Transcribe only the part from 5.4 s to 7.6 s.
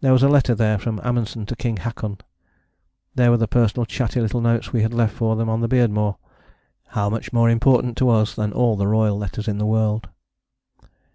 on the Beardmore how much more